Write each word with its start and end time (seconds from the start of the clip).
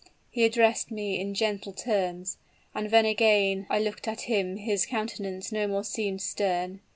He 0.31 0.45
addressed 0.45 0.89
me 0.89 1.19
in 1.19 1.35
gentle 1.35 1.71
terms; 1.73 2.37
and 2.73 2.91
when 2.91 3.05
again 3.05 3.67
I 3.69 3.77
looked 3.77 4.07
at 4.07 4.21
him 4.21 4.57
his 4.57 4.87
countenance 4.87 5.51
no 5.51 5.67
more 5.67 5.83
seemed 5.83 6.23
stern. 6.23 6.79